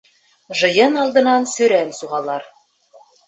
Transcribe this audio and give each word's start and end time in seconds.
Жыйын 0.61 0.97
алдынан 1.01 1.45
сөрән 1.53 1.93
сугалар. 1.99 2.49